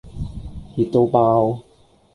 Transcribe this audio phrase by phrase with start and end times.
[0.75, 1.61] 熱到爆